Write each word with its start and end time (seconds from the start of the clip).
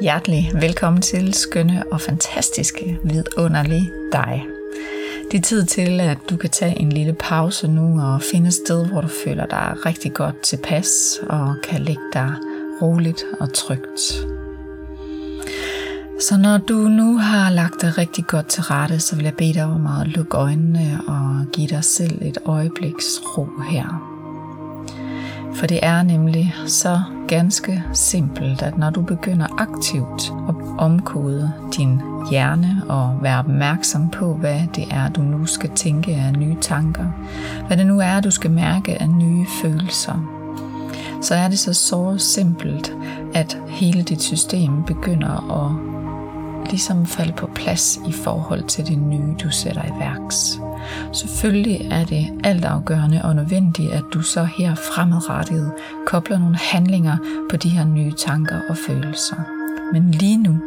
Hjertelig 0.00 0.50
velkommen 0.54 1.02
til 1.02 1.34
skønne 1.34 1.84
og 1.92 2.00
fantastiske 2.00 2.98
vidunderlige 3.04 3.90
dig. 4.12 4.46
Det 5.30 5.38
er 5.38 5.42
tid 5.42 5.64
til, 5.64 6.00
at 6.00 6.18
du 6.30 6.36
kan 6.36 6.50
tage 6.50 6.80
en 6.80 6.92
lille 6.92 7.12
pause 7.12 7.68
nu 7.68 8.02
og 8.02 8.22
finde 8.22 8.46
et 8.46 8.54
sted, 8.54 8.86
hvor 8.86 9.00
du 9.00 9.08
føler 9.24 9.46
dig 9.46 9.74
rigtig 9.86 10.12
godt 10.12 10.42
tilpas 10.42 11.20
og 11.28 11.54
kan 11.64 11.80
ligge 11.80 12.02
dig 12.12 12.32
roligt 12.82 13.24
og 13.40 13.52
trygt. 13.52 14.00
Så 16.20 16.36
når 16.38 16.58
du 16.58 16.74
nu 16.74 17.16
har 17.16 17.50
lagt 17.50 17.82
dig 17.82 17.98
rigtig 17.98 18.26
godt 18.26 18.46
til 18.46 18.62
rette, 18.62 19.00
så 19.00 19.16
vil 19.16 19.24
jeg 19.24 19.34
bede 19.34 19.54
dig 19.54 19.64
om 19.64 19.86
at 19.86 20.08
lukke 20.08 20.36
øjnene 20.36 21.00
og 21.06 21.46
give 21.52 21.68
dig 21.68 21.84
selv 21.84 22.18
et 22.22 22.38
øjebliks 22.44 23.20
ro 23.38 23.48
her. 23.70 24.12
For 25.54 25.66
det 25.66 25.78
er 25.82 26.02
nemlig 26.02 26.54
så 26.66 27.00
ganske 27.32 27.82
simpelt, 27.92 28.62
at 28.62 28.78
når 28.78 28.90
du 28.90 29.02
begynder 29.02 29.46
aktivt 29.58 30.32
at 30.48 30.54
omkode 30.78 31.52
din 31.76 32.00
hjerne 32.30 32.82
og 32.88 33.18
være 33.22 33.38
opmærksom 33.38 34.10
på, 34.10 34.34
hvad 34.34 34.60
det 34.74 34.84
er, 34.90 35.08
du 35.08 35.22
nu 35.22 35.46
skal 35.46 35.70
tænke 35.70 36.14
af 36.14 36.32
nye 36.32 36.56
tanker, 36.60 37.04
hvad 37.66 37.76
det 37.76 37.86
nu 37.86 38.00
er, 38.00 38.20
du 38.20 38.30
skal 38.30 38.50
mærke 38.50 39.02
af 39.02 39.10
nye 39.10 39.46
følelser, 39.62 40.14
så 41.22 41.34
er 41.34 41.48
det 41.48 41.58
så 41.58 41.74
så 41.74 42.18
simpelt, 42.18 42.92
at 43.34 43.58
hele 43.68 44.02
dit 44.02 44.22
system 44.22 44.84
begynder 44.86 45.64
at 45.64 46.70
ligesom 46.70 47.06
falde 47.06 47.32
på 47.32 47.46
plads 47.54 48.00
i 48.08 48.12
forhold 48.12 48.64
til 48.64 48.86
det 48.86 48.98
nye, 48.98 49.34
du 49.42 49.50
sætter 49.50 49.82
i 49.82 50.00
værks. 50.00 50.60
Selvfølgelig 51.12 51.88
er 51.90 52.04
det 52.04 52.40
altafgørende 52.44 53.20
og 53.24 53.36
nødvendigt, 53.36 53.92
at 53.92 54.04
du 54.14 54.22
så 54.22 54.44
her 54.44 54.74
fremadrettet 54.74 55.72
kobler 56.06 56.38
nogle 56.38 56.56
handlinger 56.56 57.16
på 57.50 57.56
de 57.56 57.68
her 57.68 57.84
nye 57.84 58.12
tanker 58.12 58.60
og 58.68 58.76
følelser. 58.76 59.36
Men 59.92 60.10
lige 60.10 60.36
nu, 60.36 60.60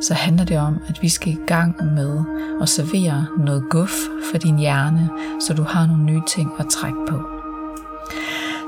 så 0.00 0.14
handler 0.14 0.44
det 0.44 0.58
om, 0.58 0.78
at 0.88 1.02
vi 1.02 1.08
skal 1.08 1.32
i 1.32 1.38
gang 1.46 1.76
med 1.94 2.24
at 2.62 2.68
servere 2.68 3.26
noget 3.38 3.64
guf 3.70 3.94
for 4.30 4.38
din 4.38 4.58
hjerne, 4.58 5.10
så 5.40 5.54
du 5.54 5.62
har 5.62 5.86
nogle 5.86 6.04
nye 6.04 6.22
ting 6.28 6.50
at 6.58 6.66
trække 6.70 6.98
på. 7.08 7.20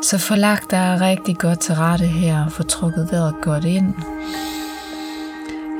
Så 0.02 0.18
få 0.18 0.34
lagt 0.34 0.70
dig 0.70 0.98
rigtig 1.00 1.38
godt 1.38 1.60
til 1.60 1.74
rette 1.74 2.06
her, 2.06 2.48
få 2.48 2.62
trukket 2.62 3.08
vejret 3.12 3.34
godt 3.42 3.64
ind. 3.64 3.94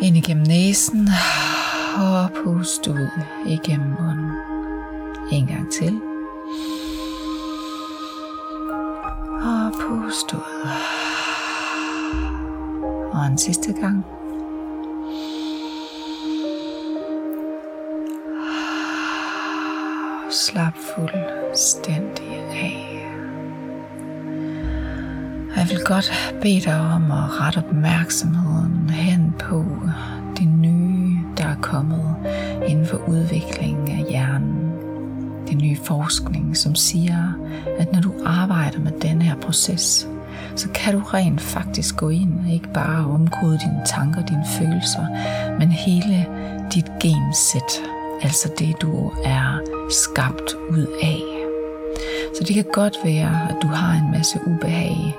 Ind 0.03 0.17
igennem 0.17 0.47
næsen 0.47 1.09
og 1.97 2.31
pust 2.45 2.87
ud 2.89 3.09
igennem 3.47 3.89
munden. 4.01 4.60
En 5.33 5.47
gang 5.47 5.73
til. 5.73 6.01
Og 9.43 9.73
pust 9.73 10.35
ud. 10.35 10.69
Og 13.13 13.27
en 13.27 13.39
sidste 13.39 13.73
gang. 13.73 14.05
Slap 20.31 20.75
fuldstændig 20.77 22.35
af. 22.53 23.07
Jeg 25.57 25.67
vil 25.69 25.79
godt 25.85 26.13
bede 26.43 26.61
dig 26.61 26.81
om 26.81 27.11
at 27.11 27.41
rette 27.41 27.59
opmærksomheden 27.59 28.91
hen 28.91 29.35
på 29.39 29.65
det 30.39 30.49
nye, 30.49 31.19
der 31.37 31.45
er 31.45 31.61
kommet 31.63 32.17
inden 32.67 32.87
for 32.87 32.97
udviklingen 33.09 33.89
af 33.89 34.05
hjernen 34.11 34.60
rigtig 35.51 35.69
ny 35.69 35.79
forskning, 35.79 36.57
som 36.57 36.75
siger, 36.75 37.33
at 37.79 37.93
når 37.93 38.01
du 38.01 38.13
arbejder 38.25 38.79
med 38.79 38.93
den 39.03 39.23
her 39.23 39.37
proces, 39.37 40.09
så 40.57 40.69
kan 40.75 40.95
du 40.95 41.01
rent 41.01 41.41
faktisk 41.41 41.97
gå 41.97 42.09
ind 42.09 42.35
og 42.47 42.53
ikke 42.53 42.73
bare 42.75 43.07
omkode 43.07 43.59
dine 43.59 43.83
tanker, 43.87 44.27
dine 44.27 44.45
følelser, 44.59 45.07
men 45.59 45.69
hele 45.69 46.27
dit 46.75 46.93
gensæt, 47.01 47.83
altså 48.23 48.51
det 48.59 48.83
du 48.83 49.13
er 49.25 49.61
skabt 49.91 50.55
ud 50.71 50.87
af. 51.03 51.21
Så 52.39 52.45
det 52.45 52.55
kan 52.55 52.65
godt 52.73 52.97
være, 53.05 53.51
at 53.51 53.57
du 53.63 53.67
har 53.67 53.93
en 53.93 54.11
masse 54.11 54.39
ubehag, 54.47 55.17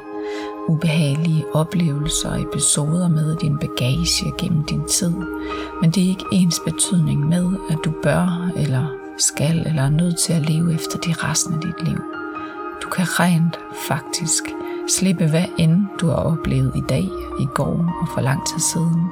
ubehagelige 0.67 1.43
oplevelser 1.53 2.29
og 2.29 2.41
episoder 2.41 3.07
med 3.07 3.35
din 3.35 3.57
bagage 3.57 4.31
gennem 4.37 4.63
din 4.63 4.81
tid, 4.89 5.13
men 5.81 5.91
det 5.91 6.03
er 6.03 6.07
ikke 6.09 6.25
ens 6.31 6.61
betydning 6.65 7.29
med, 7.29 7.45
at 7.69 7.77
du 7.85 7.93
bør 8.03 8.51
eller 8.55 9.00
skal 9.21 9.67
eller 9.67 9.83
er 9.83 9.89
nødt 9.89 10.17
til 10.17 10.33
at 10.33 10.49
leve 10.49 10.73
efter 10.73 10.97
de 10.99 11.13
resten 11.13 11.53
af 11.53 11.61
dit 11.61 11.87
liv. 11.87 12.03
Du 12.83 12.89
kan 12.89 13.05
rent 13.19 13.59
faktisk 13.87 14.43
slippe 14.89 15.27
hvad 15.27 15.45
end 15.57 15.85
du 16.01 16.07
har 16.07 16.15
oplevet 16.15 16.71
i 16.75 16.81
dag, 16.89 17.03
i 17.39 17.45
går 17.55 17.97
og 18.01 18.07
for 18.13 18.21
lang 18.21 18.47
tid 18.47 18.59
siden, 18.59 19.05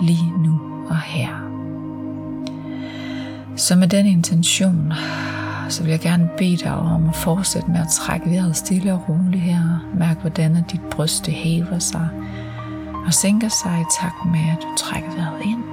lige 0.00 0.32
nu 0.38 0.60
og 0.88 1.00
her. 1.00 1.28
Så 3.56 3.76
med 3.76 3.88
den 3.88 4.06
intention, 4.06 4.92
så 5.68 5.82
vil 5.82 5.90
jeg 5.90 6.00
gerne 6.00 6.30
bede 6.38 6.56
dig 6.56 6.74
om 6.74 7.08
at 7.08 7.16
fortsætte 7.16 7.70
med 7.70 7.80
at 7.80 7.88
trække 7.88 8.30
vejret 8.30 8.56
stille 8.56 8.92
og 8.92 9.08
roligt 9.08 9.42
her. 9.42 9.88
Mærk, 9.94 10.20
hvordan 10.20 10.64
dit 10.72 10.80
bryst 10.90 11.26
hæver 11.26 11.78
sig 11.78 12.08
og 13.06 13.14
sænker 13.14 13.48
sig 13.48 13.80
i 13.80 13.84
takt 14.00 14.24
med, 14.26 14.40
at 14.40 14.58
du 14.62 14.68
trækker 14.76 15.10
vejret 15.16 15.42
ind 15.44 15.64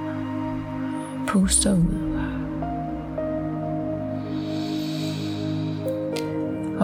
og 1.20 1.26
puster 1.26 1.72
ud. 1.74 2.09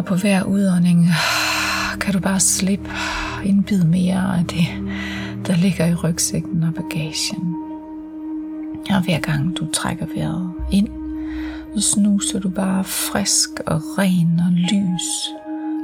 på 0.07 0.15
hver 0.15 0.43
udånding 0.43 1.09
kan 2.01 2.13
du 2.13 2.21
bare 2.21 2.41
slippe 2.41 2.91
en 3.45 3.63
bid 3.63 3.85
mere 3.85 4.39
af 4.39 4.45
det, 4.45 4.67
der 5.47 5.57
ligger 5.57 5.87
i 5.87 5.95
rygsækken 5.95 6.63
og 6.63 6.75
bagagen. 6.75 7.55
Og 8.91 9.05
hver 9.05 9.19
gang 9.19 9.57
du 9.57 9.67
trækker 9.73 10.07
vejret 10.17 10.51
ind, 10.73 10.89
så 11.75 11.81
snuser 11.81 12.39
du 12.39 12.49
bare 12.49 12.85
frisk 12.85 13.51
og 13.67 13.99
ren 13.99 14.41
og 14.41 14.53
lys, 14.53 15.35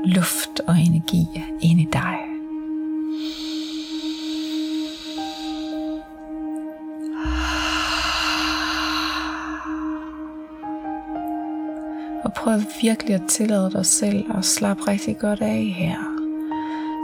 luft 0.05 0.61
og 0.67 0.79
energi 0.79 1.27
ind 1.61 1.81
i 1.81 1.89
dig. 1.93 2.32
Og 12.33 12.37
prøv 12.45 12.61
virkelig 12.83 13.15
at 13.15 13.23
tillade 13.29 13.71
dig 13.71 13.87
selv 13.87 14.25
at 14.39 14.45
slappe 14.45 14.83
rigtig 14.89 15.19
godt 15.19 15.41
af 15.41 15.75
her. 15.77 15.97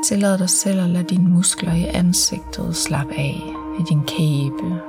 Tillad 0.05 0.39
dig 0.39 0.51
selv 0.51 0.81
at 0.81 0.91
lade 0.91 1.05
dine 1.05 1.29
muskler 1.29 1.75
i 1.75 1.85
ansigtet 1.85 2.77
slappe 2.77 3.15
af, 3.15 3.43
i 3.81 3.83
din 3.89 4.03
kæbe, 4.03 4.81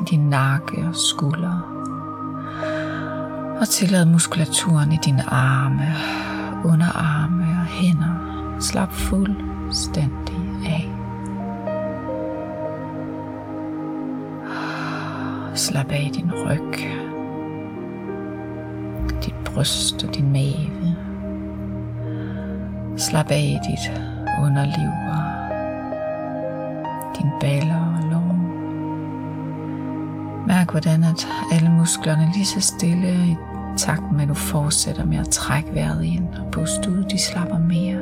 i 0.00 0.04
din 0.10 0.20
nakke 0.20 0.88
og 0.88 0.96
skuldre. 0.96 1.62
Og 3.60 3.68
tillad 3.68 4.04
muskulaturen 4.04 4.92
i 4.92 4.98
dine 5.04 5.22
arme, 5.30 5.94
underarme 6.64 7.42
og 7.42 7.66
hænder 7.66 8.56
slap 8.60 8.92
fuldstændig 8.92 10.36
af. 10.66 10.88
Slap 15.54 15.92
af 15.92 16.10
i 16.12 16.18
din 16.18 16.32
ryg, 16.32 17.06
bryst 19.56 20.04
og 20.04 20.14
din 20.14 20.32
mave. 20.32 20.96
Slap 22.96 23.30
af 23.30 23.38
i 23.38 23.58
dit 23.70 23.92
underliv 24.42 24.90
og 25.08 25.22
dine 27.18 27.32
baller 27.40 27.96
og 27.96 28.10
lår. 28.10 28.36
Mærk 30.46 30.70
hvordan 30.70 31.04
at 31.04 31.28
alle 31.52 31.70
musklerne 31.70 32.30
lige 32.34 32.46
så 32.46 32.60
stille 32.60 33.26
i 33.26 33.36
takt 33.76 34.12
med 34.12 34.22
at 34.22 34.28
du 34.28 34.34
fortsætter 34.34 35.04
med 35.04 35.18
at 35.18 35.28
trække 35.28 35.74
vejret 35.74 36.04
ind 36.04 36.28
og 36.34 36.50
puste 36.52 36.90
ud, 36.90 37.04
de 37.04 37.18
slapper 37.18 37.58
mere 37.58 38.00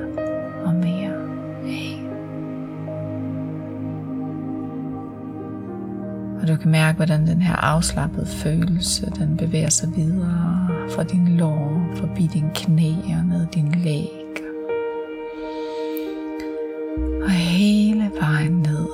og 0.64 0.74
mere 0.74 1.14
af. 1.66 2.00
Og 6.42 6.48
du 6.48 6.56
kan 6.56 6.70
mærke, 6.70 6.96
hvordan 6.96 7.26
den 7.26 7.42
her 7.42 7.56
afslappede 7.56 8.26
følelse, 8.26 9.10
den 9.18 9.36
bevæger 9.36 9.70
sig 9.70 9.96
videre 9.96 10.63
fra 10.90 11.02
din 11.02 11.36
lår, 11.36 11.86
forbi 11.96 12.26
din 12.26 12.50
knæ 12.54 12.90
og 12.90 13.24
ned 13.24 13.46
din 13.54 13.74
læg. 13.84 14.10
Og 17.24 17.30
hele 17.30 18.10
vejen 18.20 18.52
ned 18.52 18.88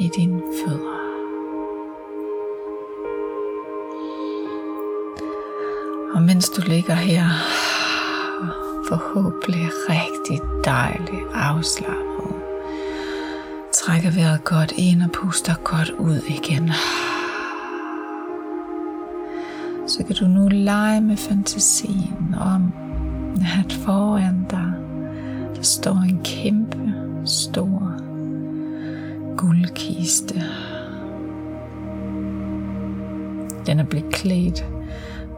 i 0.00 0.10
dine 0.16 0.40
fødder. 0.40 1.00
Og 6.14 6.22
mens 6.22 6.48
du 6.48 6.62
ligger 6.66 6.94
her, 6.94 7.24
forhåbentlig 8.88 9.68
rigtig 9.88 10.40
dejligt 10.64 11.26
afslappet, 11.34 12.34
trækker 13.72 14.10
vejret 14.10 14.44
godt 14.44 14.72
ind 14.76 15.02
og 15.02 15.10
puster 15.10 15.54
godt 15.64 15.90
ud 15.90 16.20
igen 16.28 16.70
så 19.90 20.04
kan 20.04 20.16
du 20.16 20.26
nu 20.26 20.48
lege 20.48 21.00
med 21.00 21.16
fantasien 21.16 22.34
om, 22.40 22.72
at 23.58 23.72
foran 23.72 24.46
dig, 24.50 24.72
der 25.56 25.62
står 25.62 26.04
en 26.08 26.20
kæmpe 26.24 26.92
stor 27.24 27.92
guldkiste. 29.36 30.34
Den 33.66 33.80
er 33.80 33.84
blevet 33.84 34.12
klædt, 34.12 34.64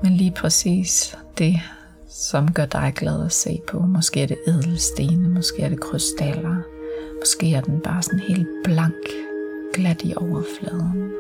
men 0.03 0.13
lige 0.13 0.31
præcis 0.37 1.17
det, 1.39 1.61
som 2.09 2.53
gør 2.53 2.67
dig 2.67 2.93
glad 2.97 3.25
at 3.25 3.33
se 3.33 3.61
på. 3.69 3.79
Måske 3.79 4.23
er 4.23 4.27
det 4.27 4.39
edelstene, 4.47 5.29
måske 5.29 5.63
er 5.63 5.69
det 5.69 5.81
krystaller, 5.81 6.57
måske 7.21 7.55
er 7.55 7.61
den 7.61 7.81
bare 7.81 8.03
sådan 8.03 8.21
helt 8.21 8.49
blank, 8.65 9.07
glat 9.75 10.03
i 10.05 10.15
overfladen. 10.17 11.13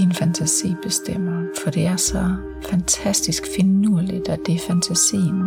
Din 0.00 0.12
fantasi 0.12 0.76
bestemmer, 0.82 1.42
for 1.62 1.70
det 1.70 1.86
er 1.86 1.96
så 1.96 2.34
fantastisk 2.70 3.42
finurligt, 3.56 4.28
at 4.28 4.38
det 4.46 4.54
er 4.54 4.58
fantasien, 4.66 5.42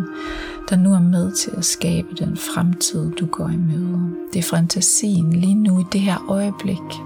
der 0.69 0.75
nu 0.75 0.93
er 0.93 0.99
med 0.99 1.31
til 1.31 1.51
at 1.57 1.65
skabe 1.65 2.07
den 2.19 2.37
fremtid, 2.37 3.11
du 3.11 3.25
går 3.25 3.49
i 3.49 3.57
møde. 3.57 3.99
Det 4.33 4.39
er 4.39 4.43
fantasien 4.43 5.33
lige 5.33 5.55
nu 5.55 5.79
i 5.79 5.83
det 5.91 6.01
her 6.01 6.25
øjeblik, 6.29 7.01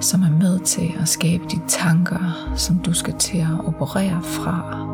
som 0.00 0.22
er 0.22 0.30
med 0.40 0.60
til 0.60 0.92
at 1.00 1.08
skabe 1.08 1.44
de 1.50 1.60
tanker, 1.68 2.52
som 2.56 2.78
du 2.78 2.92
skal 2.92 3.14
til 3.18 3.38
at 3.38 3.66
operere 3.66 4.22
fra, 4.22 4.86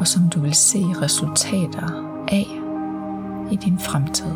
og 0.00 0.08
som 0.08 0.22
du 0.28 0.40
vil 0.40 0.54
se 0.54 0.78
resultater 0.78 2.04
af 2.28 2.48
i 3.52 3.56
din 3.56 3.78
fremtid. 3.78 4.34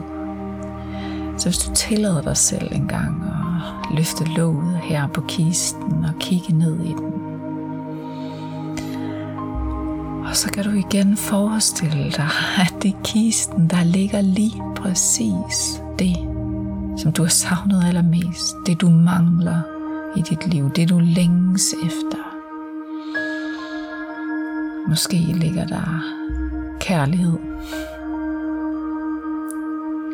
Så 1.39 1.49
hvis 1.49 1.59
du 1.59 1.75
tillader 1.75 2.23
dig 2.23 2.37
selv 2.37 2.69
en 2.73 2.89
gang 2.89 3.25
at 3.25 3.42
løfte 3.95 4.25
låget 4.25 4.79
her 4.83 5.07
på 5.07 5.21
kisten 5.21 6.05
og 6.05 6.15
kigge 6.21 6.53
ned 6.53 6.81
i 6.81 6.89
den, 6.89 7.13
og 10.27 10.37
så 10.37 10.51
kan 10.51 10.65
du 10.65 10.71
igen 10.71 11.17
forestille 11.17 12.11
dig, 12.11 12.29
at 12.59 12.75
det 12.83 12.91
er 12.95 13.03
kisten, 13.05 13.69
der 13.69 13.85
ligger 13.85 14.21
lige 14.21 14.63
præcis 14.77 15.83
det, 15.99 16.17
som 16.99 17.13
du 17.13 17.23
har 17.23 17.31
savnet 17.31 17.85
allermest, 17.85 18.55
det 18.67 18.81
du 18.81 18.91
mangler 18.91 19.63
i 20.17 20.21
dit 20.21 20.47
liv, 20.47 20.71
det 20.71 20.89
du 20.89 20.99
længes 20.99 21.75
efter. 21.85 22.19
Måske 24.89 25.17
ligger 25.17 25.67
der 25.67 26.03
kærlighed. 26.81 27.39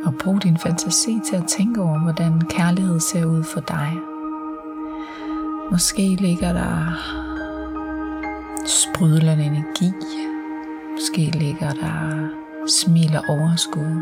Og 0.05 0.15
brug 0.15 0.43
din 0.43 0.59
fantasi 0.59 1.21
til 1.27 1.37
at 1.37 1.45
tænke 1.49 1.83
over, 1.83 1.99
hvordan 1.99 2.41
kærlighed 2.41 3.01
ser 3.01 3.25
ud 3.25 3.45
for 3.45 3.61
dig. 3.61 3.93
Måske 5.71 6.17
ligger 6.21 6.53
der 6.53 6.99
sprudlende 8.67 9.45
energi. 9.45 9.93
Måske 10.93 11.39
ligger 11.39 11.73
der 11.73 12.29
smil 12.67 13.17
og 13.17 13.25
overskud. 13.29 14.01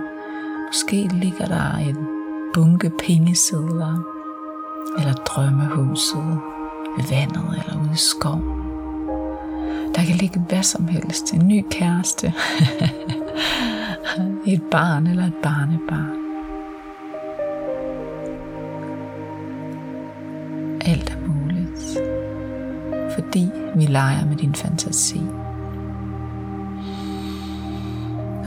Måske 0.66 1.08
ligger 1.12 1.46
der 1.46 1.76
en 1.76 1.96
bunke 2.54 2.90
pengesedler 2.90 4.02
eller 4.98 5.12
drømmehuset 5.12 6.38
ved 6.96 7.04
vandet 7.10 7.64
eller 7.64 7.80
ude 7.82 7.92
i 7.92 7.96
skoven. 7.96 8.62
Der 9.94 10.04
kan 10.04 10.16
ligge 10.16 10.40
hvad 10.48 10.62
som 10.62 10.88
helst. 10.88 11.34
En 11.34 11.48
ny 11.48 11.64
kæreste. 11.70 12.32
et 14.46 14.62
barn 14.70 15.06
eller 15.06 15.24
et 15.24 15.34
barnebarn. 15.42 16.16
Alt 20.80 21.10
er 21.10 21.28
muligt. 21.28 21.98
Fordi 23.14 23.50
vi 23.74 23.86
leger 23.86 24.26
med 24.26 24.36
din 24.36 24.54
fantasi. 24.54 25.20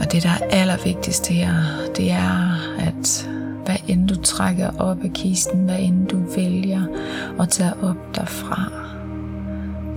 Og 0.00 0.12
det, 0.12 0.22
der 0.22 0.30
er 0.30 0.46
allervigtigst 0.50 1.28
her, 1.28 1.54
det 1.96 2.10
er, 2.12 2.54
at 2.78 3.28
hvad 3.64 3.76
end 3.88 4.08
du 4.08 4.14
trækker 4.14 4.70
op 4.78 5.04
af 5.04 5.12
kisten, 5.12 5.64
hvad 5.64 5.78
end 5.78 6.08
du 6.08 6.18
vælger 6.36 6.82
at 7.40 7.48
tage 7.48 7.74
op 7.82 8.14
derfra, 8.14 8.72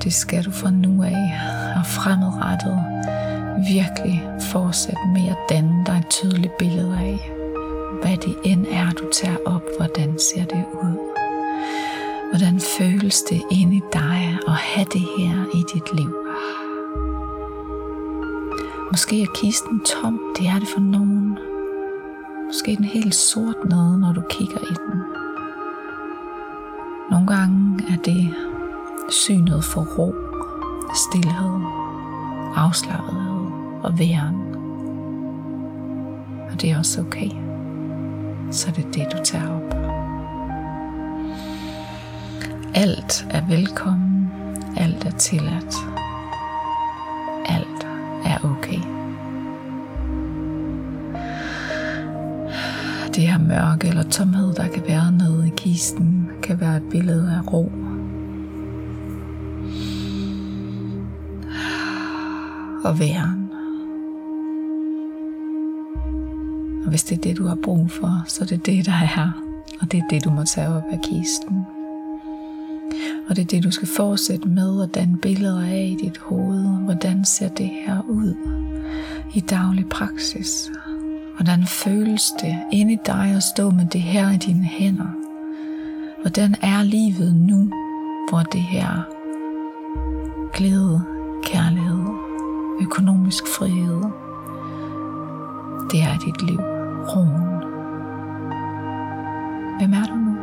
det 0.03 0.13
skal 0.13 0.43
du 0.43 0.51
fra 0.51 0.71
nu 0.71 1.03
af 1.03 1.39
og 1.75 1.85
fremadrettet 1.85 2.83
virkelig 3.67 4.29
fortsætte 4.51 5.07
med 5.13 5.27
at 5.29 5.37
danne 5.49 5.83
dig 5.85 5.97
et 5.97 6.09
tydeligt 6.09 6.57
billede 6.57 6.97
af, 6.97 7.31
hvad 8.01 8.17
det 8.17 8.35
end 8.43 8.65
er, 8.69 8.89
du 8.91 9.03
tager 9.13 9.37
op, 9.45 9.63
hvordan 9.77 10.19
ser 10.19 10.45
det 10.45 10.65
ud. 10.73 10.97
Hvordan 12.31 12.59
føles 12.59 13.21
det 13.21 13.41
inde 13.51 13.75
i 13.75 13.81
dig 13.93 14.37
at 14.47 14.53
have 14.53 14.87
det 14.93 15.01
her 15.17 15.45
i 15.53 15.63
dit 15.73 15.95
liv? 15.95 16.15
Måske 18.91 19.21
er 19.21 19.27
kisten 19.35 19.79
tom, 19.85 20.19
det 20.37 20.47
er 20.47 20.59
det 20.59 20.67
for 20.67 20.79
nogen. 20.79 21.37
Måske 22.47 22.71
er 22.71 22.75
den 22.75 22.85
helt 22.85 23.15
sort 23.15 23.65
nede, 23.69 23.99
når 23.99 24.13
du 24.13 24.21
kigger 24.29 24.57
i 24.57 24.73
den. 24.87 25.01
Nogle 27.11 27.27
gange 27.27 27.83
er 27.93 27.97
det 28.05 28.33
synet 29.09 29.63
for 29.63 29.81
ro, 29.97 30.15
stillhed, 30.95 31.59
afslappet 32.55 33.22
og 33.83 33.99
væren. 33.99 34.35
Og 36.51 36.61
det 36.61 36.71
er 36.71 36.77
også 36.77 37.01
okay. 37.01 37.29
Så 38.51 38.71
det 38.75 38.85
er 38.85 38.91
det, 38.91 39.17
du 39.17 39.23
tager 39.23 39.49
op. 39.49 39.75
Alt 42.75 43.27
er 43.29 43.47
velkommen. 43.49 44.29
Alt 44.77 45.05
er 45.05 45.11
tilladt. 45.11 45.75
Alt 47.45 47.87
er 48.25 48.37
okay. 48.43 48.79
Det 53.15 53.27
her 53.27 53.39
mørke 53.39 53.87
eller 53.87 54.03
tomhed, 54.03 54.53
der 54.53 54.67
kan 54.67 54.83
være 54.87 55.11
nede 55.11 55.47
i 55.47 55.51
kisten, 55.57 56.29
kan 56.43 56.59
være 56.59 56.77
et 56.77 56.83
billede 56.91 57.31
af 57.31 57.53
ro 57.53 57.71
og 62.83 62.99
væren. 62.99 63.42
Hvis 66.93 67.03
det 67.03 67.17
er 67.17 67.21
det, 67.21 67.37
du 67.37 67.47
har 67.47 67.57
brug 67.63 67.91
for, 67.91 68.23
så 68.27 68.43
er 68.43 68.47
det 68.47 68.65
det, 68.65 68.85
der 68.85 68.91
er 68.91 68.95
her. 69.15 69.31
Og 69.81 69.91
det 69.91 69.97
er 69.97 70.07
det, 70.09 70.23
du 70.23 70.29
må 70.29 70.43
tage 70.43 70.67
op 70.67 70.83
af 70.91 70.99
kisten. 71.01 71.65
Og 73.29 73.35
det 73.35 73.41
er 73.41 73.45
det, 73.45 73.63
du 73.63 73.71
skal 73.71 73.87
fortsætte 73.87 74.47
med 74.47 74.83
at 74.83 74.95
danne 74.95 75.17
billeder 75.17 75.61
af 75.61 75.97
i 75.99 76.05
dit 76.05 76.17
hoved. 76.17 76.63
Hvordan 76.63 77.25
ser 77.25 77.49
det 77.49 77.69
her 77.85 78.01
ud 78.09 78.35
i 79.33 79.39
daglig 79.39 79.89
praksis? 79.89 80.71
Hvordan 81.35 81.65
føles 81.65 82.31
det 82.41 82.55
inde 82.71 82.93
i 82.93 82.97
dig 83.05 83.33
at 83.35 83.43
stå 83.43 83.69
med 83.69 83.85
det 83.85 84.01
her 84.01 84.31
i 84.31 84.37
dine 84.37 84.65
hænder? 84.65 85.11
Hvordan 86.21 86.55
er 86.61 86.83
livet 86.83 87.35
nu, 87.35 87.71
hvor 88.29 88.39
det 88.39 88.61
her 88.61 89.03
glæde, 90.53 91.01
kærlighed, 91.43 92.05
økonomisk 92.81 93.47
frihed, 93.47 94.01
det 95.91 96.01
er 96.01 96.17
dit 96.17 96.41
liv, 96.41 96.72
roen. 97.15 97.53
Hvem 99.79 99.93
er 99.93 100.05
du 100.05 100.15
nu? 100.15 100.37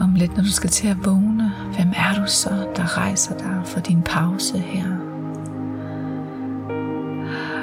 Om 0.00 0.14
lidt, 0.14 0.36
når 0.36 0.42
du 0.42 0.52
skal 0.52 0.70
til 0.70 0.88
at 0.88 1.04
vågne, 1.04 1.52
hvem 1.76 1.88
er 1.96 2.14
du 2.20 2.26
så, 2.26 2.66
der 2.76 2.98
rejser 2.98 3.38
dig 3.38 3.62
for 3.64 3.80
din 3.80 4.02
pause 4.02 4.58
her? 4.58 4.86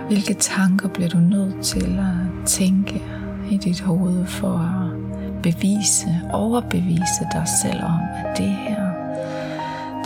Hvilke 0.08 0.34
tanker 0.34 0.90
bliver 0.90 1.10
du 1.10 1.18
nødt 1.18 1.62
til 1.62 2.00
at 2.00 2.46
tænke 2.46 3.04
i 3.52 3.58
dit 3.58 3.82
hoved 3.82 4.26
for 4.26 4.58
at 4.58 5.42
bevise, 5.44 6.22
overbevise 6.34 7.28
dig 7.34 7.48
selv 7.64 7.84
om, 7.84 8.00
at 8.16 8.38
det 8.38 8.50
her, 8.50 8.92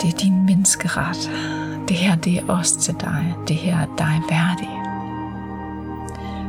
det 0.02 0.14
er 0.14 0.18
din 0.18 0.46
menneskeret. 0.46 1.30
Det 1.88 1.96
her, 1.96 2.16
det 2.16 2.38
er 2.38 2.46
også 2.48 2.78
til 2.78 2.94
dig. 3.00 3.34
Det 3.48 3.56
her 3.56 3.78
er 3.78 3.86
dig 3.98 4.22
værdig. 4.30 4.75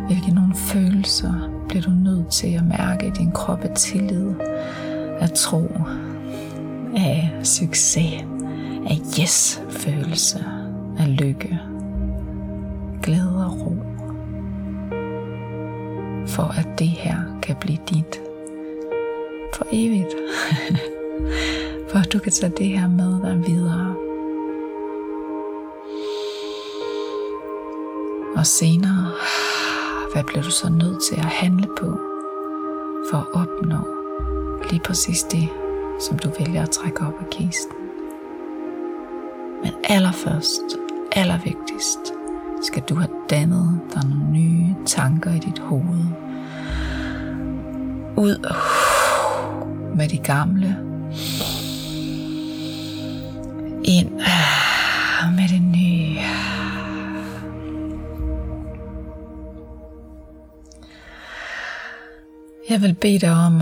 Hvilke 0.07 0.31
nogle 0.31 0.55
følelser 0.55 1.49
bliver 1.67 1.81
du 1.81 1.89
nødt 1.89 2.31
til 2.31 2.47
at 2.47 2.63
mærke 2.65 3.07
i 3.07 3.09
din 3.09 3.31
krop 3.31 3.61
af 3.63 3.75
tillid, 3.75 4.33
af 5.19 5.29
tro, 5.29 5.71
af 6.95 7.31
succes, 7.43 8.25
af 8.89 8.99
yes-følelse, 9.19 10.45
af 10.99 11.21
lykke, 11.21 11.59
glæde 13.03 13.45
og 13.45 13.59
ro. 13.59 13.75
For 16.27 16.59
at 16.59 16.79
det 16.79 16.87
her 16.87 17.17
kan 17.41 17.55
blive 17.55 17.77
dit 17.89 18.21
for 19.53 19.67
evigt. 19.71 20.15
for 21.89 21.99
at 21.99 22.13
du 22.13 22.19
kan 22.19 22.31
tage 22.31 22.53
det 22.57 22.79
her 22.79 22.87
med 22.87 23.21
dig 23.21 23.47
videre. 23.47 23.95
Og 28.35 28.45
senere, 28.45 29.11
hvad 30.13 30.23
bliver 30.23 30.43
du 30.43 30.51
så 30.51 30.69
nødt 30.69 31.03
til 31.03 31.15
at 31.15 31.25
handle 31.25 31.67
på 31.79 31.99
for 33.11 33.17
at 33.17 33.27
opnå 33.33 33.87
lige 34.69 34.81
præcis 34.85 35.23
det, 35.23 35.49
som 36.07 36.19
du 36.19 36.31
vælger 36.39 36.63
at 36.63 36.69
trække 36.69 37.01
op 37.01 37.13
af 37.19 37.29
kisten. 37.31 37.77
Men 39.63 39.73
allerførst, 39.83 40.61
allervigtigst, 41.11 42.13
skal 42.61 42.83
du 42.89 42.95
have 42.95 43.09
dannet 43.29 43.79
dig 43.93 44.09
nogle 44.09 44.31
nye 44.31 44.75
tanker 44.85 45.31
i 45.31 45.39
dit 45.39 45.59
hoved. 45.59 46.05
Ud 48.17 48.53
med 49.95 50.09
de 50.09 50.17
gamle. 50.17 50.77
Ind 53.83 54.11
Jeg 62.69 62.81
vil 62.81 62.93
bede 62.93 63.19
dig 63.19 63.31
om 63.31 63.61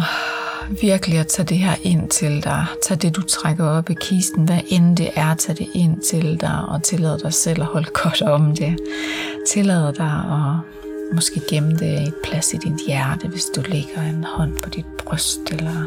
virkelig 0.81 1.19
at 1.19 1.27
tage 1.27 1.45
det 1.45 1.57
her 1.57 1.75
ind 1.83 2.09
til 2.09 2.43
dig. 2.43 2.65
Tag 2.83 3.01
det, 3.01 3.15
du 3.15 3.21
trækker 3.21 3.65
op 3.65 3.89
i 3.89 3.93
kisten, 4.01 4.45
hvad 4.45 4.59
end 4.67 4.97
det 4.97 5.09
er, 5.15 5.33
tag 5.35 5.57
det 5.57 5.67
ind 5.73 6.01
til 6.01 6.41
dig, 6.41 6.65
og 6.67 6.83
tillad 6.83 7.19
dig 7.19 7.33
selv 7.33 7.61
at 7.61 7.65
holde 7.65 7.89
godt 7.93 8.21
om 8.21 8.55
det. 8.55 8.79
Tillad 9.47 9.93
dig 9.93 10.23
at 10.31 11.15
måske 11.15 11.41
gemme 11.49 11.71
det 11.71 12.01
et 12.01 12.13
plads 12.23 12.53
i 12.53 12.57
dit 12.57 12.87
hjerte, 12.87 13.27
hvis 13.27 13.45
du 13.55 13.61
lægger 13.67 14.01
en 14.01 14.23
hånd 14.23 14.53
på 14.63 14.69
dit 14.69 14.85
bryst 14.85 15.39
eller 15.51 15.85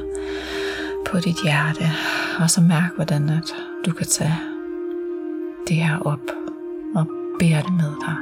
på 1.11 1.19
dit 1.19 1.37
hjerte. 1.45 1.91
Og 2.39 2.51
så 2.51 2.61
mærk, 2.61 2.95
hvordan 2.97 3.29
at 3.29 3.55
du 3.87 3.93
kan 3.93 4.07
tage 4.07 4.39
det 5.69 5.77
her 5.77 5.99
op 5.99 6.31
og 6.95 7.07
bære 7.39 7.63
det 7.63 7.73
med 7.73 7.93
dig. 8.07 8.17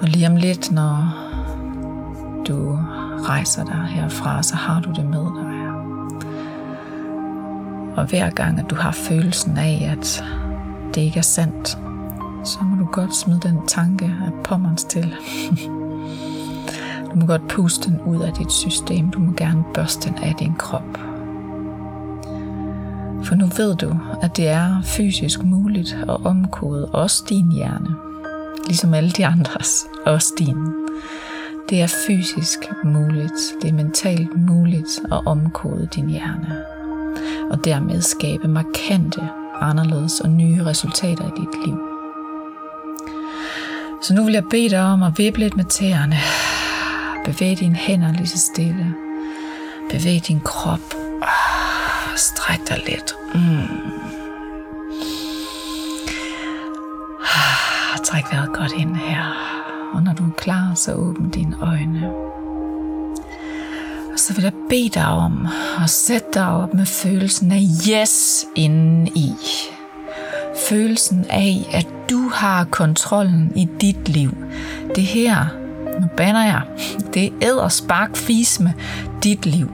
Og 0.00 0.08
lige 0.08 0.26
om 0.26 0.36
lidt, 0.36 0.70
når 0.70 1.26
du 2.48 2.78
rejser 3.28 3.64
dig 3.64 3.86
herfra, 3.88 4.42
så 4.42 4.56
har 4.56 4.80
du 4.80 4.90
det 4.90 5.04
med 5.04 5.24
dig. 5.24 5.66
Og 7.96 8.04
hver 8.06 8.30
gang, 8.30 8.58
at 8.58 8.70
du 8.70 8.74
har 8.74 8.92
følelsen 8.92 9.56
af, 9.58 9.96
at 9.98 10.24
det 10.94 11.00
ikke 11.00 11.18
er 11.18 11.22
sandt, 11.22 11.78
så 12.44 12.58
må 12.62 12.84
du 12.84 12.88
godt 12.92 13.14
smide 13.14 13.40
den 13.42 13.66
tanke 13.66 14.04
af 14.04 14.32
pommerens 14.44 14.84
til. 14.84 15.14
Du 17.12 17.20
må 17.20 17.26
godt 17.26 17.48
puste 17.48 17.90
den 17.90 18.00
ud 18.00 18.20
af 18.20 18.32
dit 18.32 18.52
system. 18.52 19.10
Du 19.10 19.18
må 19.18 19.32
gerne 19.32 19.64
børste 19.74 20.08
den 20.08 20.18
af 20.18 20.34
din 20.38 20.54
krop. 20.58 20.98
For 23.24 23.34
nu 23.34 23.46
ved 23.56 23.76
du, 23.76 23.96
at 24.22 24.36
det 24.36 24.48
er 24.48 24.82
fysisk 24.82 25.44
muligt 25.44 25.98
at 26.02 26.26
omkode 26.26 26.86
også 26.86 27.24
din 27.28 27.52
hjerne. 27.52 27.94
Ligesom 28.66 28.94
alle 28.94 29.10
de 29.10 29.26
andres, 29.26 29.86
også 30.06 30.32
din. 30.38 30.56
Det 31.70 31.82
er 31.82 31.86
fysisk 32.06 32.58
muligt, 32.84 33.54
det 33.62 33.68
er 33.68 33.72
mentalt 33.72 34.36
muligt 34.36 35.00
at 35.12 35.26
omkode 35.26 35.88
din 35.94 36.08
hjerne, 36.08 36.64
og 37.50 37.64
dermed 37.64 38.02
skabe 38.02 38.48
markante, 38.48 39.28
anderledes 39.60 40.20
og 40.20 40.30
nye 40.30 40.64
resultater 40.64 41.24
i 41.24 41.40
dit 41.40 41.66
liv. 41.66 41.78
Så 44.02 44.14
nu 44.14 44.24
vil 44.24 44.34
jeg 44.34 44.44
bede 44.50 44.70
dig 44.70 44.82
om 44.82 45.02
at 45.02 45.18
vippe 45.18 45.40
lidt 45.40 45.56
med 45.56 45.64
tæerne. 45.64 46.16
Bevæg 47.24 47.58
dine 47.58 47.74
hænder 47.74 48.12
lige 48.12 48.26
så 48.26 48.38
stille. 48.38 48.94
Bevæg 49.90 50.20
din 50.28 50.40
krop. 50.40 50.94
Stræk 52.16 52.68
dig 52.68 52.82
lidt. 52.86 53.14
Mm. 53.34 53.68
Træk 58.04 58.24
vejret 58.32 58.52
godt 58.52 58.72
ind 58.72 58.96
her. 58.96 59.55
Og 59.96 60.02
når 60.02 60.12
du 60.12 60.24
er 60.24 60.34
klar, 60.38 60.72
så 60.74 60.92
åbn 60.92 61.28
dine 61.28 61.56
øjne. 61.60 62.10
Og 64.12 64.18
så 64.18 64.34
vil 64.34 64.42
jeg 64.42 64.52
bede 64.68 64.88
dig 64.88 65.06
om 65.06 65.46
at 65.82 65.90
sætte 65.90 66.26
dig 66.34 66.48
op 66.48 66.74
med 66.74 66.86
følelsen 66.86 67.52
af 67.52 67.60
yes 67.88 68.44
inden 68.54 69.06
i. 69.06 69.32
Følelsen 70.68 71.26
af, 71.30 71.68
at 71.72 71.86
du 72.10 72.28
har 72.34 72.64
kontrollen 72.64 73.52
i 73.54 73.68
dit 73.80 74.08
liv. 74.08 74.36
Det 74.94 75.04
her, 75.04 75.46
nu 76.00 76.06
banner 76.16 76.44
jeg, 76.44 76.62
det 77.14 77.32
er 77.42 77.68
spark 77.68 78.16
fisme 78.16 78.74
dit 79.22 79.46
liv. 79.46 79.72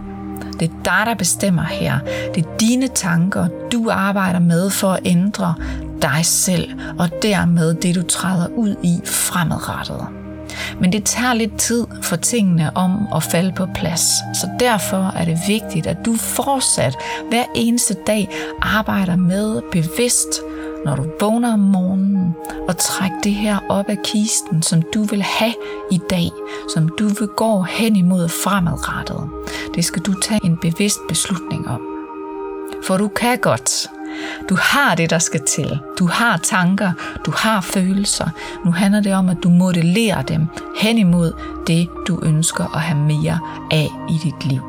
Det 0.61 0.71
er 0.71 0.83
dig, 0.85 1.03
der 1.07 1.15
bestemmer 1.15 1.63
her. 1.63 1.99
Det 2.35 2.47
er 2.47 2.57
dine 2.61 2.89
tanker, 2.89 3.49
du 3.73 3.91
arbejder 3.91 4.39
med 4.39 4.71
for 4.71 4.93
at 4.93 5.01
ændre 5.05 5.55
dig 6.03 6.27
selv, 6.27 6.69
og 6.99 7.09
dermed 7.23 7.75
det, 7.75 7.95
du 7.95 8.03
træder 8.03 8.47
ud 8.49 8.77
i 8.83 9.01
fremadrettet. 9.05 10.07
Men 10.81 10.93
det 10.93 11.05
tager 11.05 11.35
lidt 11.35 11.59
tid 11.59 11.87
for 12.03 12.17
tingene 12.17 12.77
om 12.77 13.07
at 13.15 13.23
falde 13.23 13.53
på 13.53 13.67
plads. 13.75 14.01
Så 14.35 14.49
derfor 14.61 15.13
er 15.17 15.25
det 15.25 15.39
vigtigt, 15.47 15.87
at 15.87 15.97
du 16.05 16.17
fortsat 16.17 16.97
hver 17.29 17.45
eneste 17.55 17.97
dag 18.07 18.29
arbejder 18.63 19.17
med 19.17 19.61
bevidst, 19.73 20.29
når 20.85 20.97
du 20.97 21.05
vågner 21.21 21.53
om 21.53 21.61
morgenen, 21.61 22.35
og 22.69 22.77
træk 22.79 23.11
det 23.25 23.35
her 23.35 23.59
op 23.69 23.89
af 23.89 23.99
kisten, 24.05 24.63
som 24.63 24.83
du 24.95 25.03
vil 25.03 25.23
have 25.23 25.55
i 25.91 26.01
dag, 26.11 26.31
som 26.75 26.89
du 26.99 27.09
vil 27.09 27.29
gå 27.37 27.63
hen 27.63 27.97
imod 27.97 28.29
fremadrettet. 28.29 29.29
Det 29.75 29.85
skal 29.85 30.03
du 30.03 30.21
tage 30.21 30.41
en 30.45 30.59
bevidst 30.63 30.99
beslutning 31.09 31.69
om. 31.69 31.81
For 32.87 32.97
du 32.97 33.09
kan 33.09 33.39
godt. 33.39 33.91
Du 34.49 34.57
har 34.61 34.95
det, 34.95 35.11
der 35.11 35.19
skal 35.19 35.41
til. 35.41 35.79
Du 35.99 36.07
har 36.07 36.37
tanker, 36.37 36.93
du 37.27 37.33
har 37.37 37.61
følelser. 37.61 38.29
Nu 38.65 38.73
handler 38.73 39.01
det 39.01 39.15
om, 39.15 39.29
at 39.29 39.37
du 39.43 39.49
modellerer 39.51 40.23
dem 40.23 40.47
hen 40.81 40.99
imod 40.99 41.33
det, 41.67 41.89
du 42.09 42.21
ønsker 42.23 42.77
at 42.77 42.81
have 42.81 42.99
mere 42.99 43.39
af 43.71 43.89
i 44.11 44.19
dit 44.25 44.45
liv. 44.45 44.63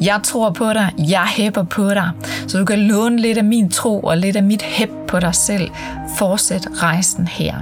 Jeg 0.00 0.20
tror 0.22 0.50
på 0.50 0.72
dig, 0.72 0.92
jeg 0.98 1.26
hæpper 1.26 1.62
på 1.62 1.90
dig, 1.94 2.10
så 2.46 2.58
du 2.58 2.64
kan 2.64 2.78
låne 2.78 3.20
lidt 3.20 3.38
af 3.38 3.44
min 3.44 3.70
tro 3.70 4.00
og 4.00 4.16
lidt 4.16 4.36
af 4.36 4.42
mit 4.42 4.62
hæb 4.62 4.90
på 5.08 5.20
dig 5.20 5.34
selv. 5.34 5.70
Fortsæt 6.18 6.68
rejsen 6.82 7.26
her. 7.28 7.54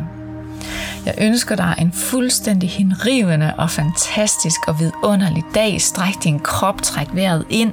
Jeg 1.07 1.15
ønsker 1.19 1.57
dig 1.57 1.75
en 1.79 1.93
fuldstændig 1.93 2.71
henrivende 2.71 3.55
og 3.59 3.71
fantastisk 3.71 4.61
og 4.69 4.81
vidunderlig 4.81 5.43
dag. 5.55 5.81
Stræk 5.81 6.15
din 6.25 6.39
krop, 6.39 6.83
træk 6.83 7.07
vejret 7.13 7.45
ind. 7.51 7.73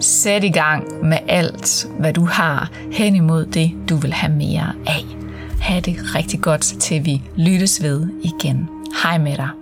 Sæt 0.00 0.44
i 0.44 0.50
gang 0.50 1.04
med 1.04 1.18
alt, 1.28 1.86
hvad 1.98 2.12
du 2.12 2.24
har 2.24 2.70
hen 2.92 3.16
imod 3.16 3.46
det, 3.46 3.72
du 3.88 3.96
vil 3.96 4.12
have 4.12 4.32
mere 4.32 4.72
af. 4.86 5.04
Ha' 5.60 5.80
det 5.80 5.96
rigtig 6.14 6.40
godt, 6.40 6.60
til 6.60 7.04
vi 7.04 7.22
lyttes 7.36 7.82
ved 7.82 8.08
igen. 8.24 8.68
Hej 9.02 9.18
med 9.18 9.36
dig. 9.36 9.61